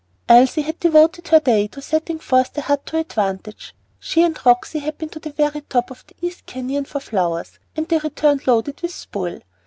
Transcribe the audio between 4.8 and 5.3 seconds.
been to the